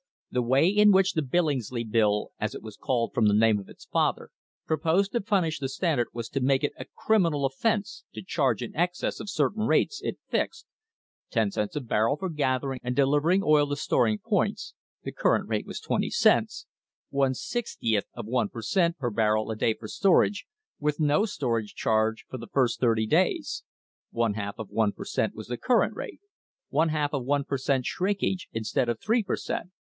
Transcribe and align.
The 0.31 0.41
way 0.41 0.67
in 0.69 0.91
which 0.93 1.13
the 1.13 1.21
Billingsley 1.21 1.83
Bill, 1.83 2.31
as 2.39 2.55
it 2.55 2.63
was 2.63 2.77
called 2.77 3.13
from 3.13 3.27
the 3.27 3.33
name 3.35 3.59
of 3.59 3.67
its 3.69 3.85
father, 3.85 4.29
proposed 4.65 5.11
to 5.11 5.21
punish 5.21 5.59
the 5.59 5.67
Standard 5.69 6.07
was 6.13 6.29
to 6.29 6.39
make 6.39 6.63
it 6.63 6.71
a 6.79 6.85
criminal 6.95 7.45
offence 7.45 8.05
to 8.13 8.23
charge 8.23 8.63
in 8.63 8.75
excess 8.75 9.19
of 9.19 9.29
certain 9.29 9.67
rates 9.67 10.01
it 10.01 10.17
fixed 10.29 10.65
ten 11.29 11.51
cents 11.51 11.75
a 11.75 11.81
barrel 11.81 12.15
for 12.15 12.29
gathering 12.29 12.79
and 12.81 12.95
delivering 12.95 13.43
oil 13.43 13.67
to 13.67 13.75
storing 13.75 14.17
points 14.19 14.73
(the 15.03 15.11
current 15.11 15.49
rate 15.49 15.67
was 15.67 15.81
twenty 15.81 16.09
cents); 16.09 16.65
one 17.09 17.33
sixtieth 17.35 18.05
of 18.15 18.25
one 18.25 18.47
per 18.49 18.61
cent, 18.61 18.97
per 18.97 19.11
barrel 19.11 19.51
a 19.51 19.55
day 19.55 19.73
for 19.73 19.89
storage, 19.89 20.47
with 20.79 20.99
no 20.99 21.25
storage 21.25 21.75
charge 21.75 22.25
for 22.27 22.37
the 22.39 22.47
first 22.47 22.79
thirty 22.79 23.05
days 23.05 23.63
(one 24.11 24.33
half 24.33 24.55
of 24.57 24.69
one 24.69 24.93
per 24.93 25.05
cent, 25.05 25.35
was 25.35 25.47
the 25.47 25.57
current 25.57 25.93
rate); 25.93 26.21
one 26.69 26.89
half 26.89 27.13
of 27.13 27.23
one 27.23 27.43
per 27.43 27.57
cent, 27.57 27.85
shrinkage, 27.85 28.47
instead 28.53 28.87
of 28.89 28.97
three 28.99 29.21
per 29.21 29.35
cent. 29.35 29.69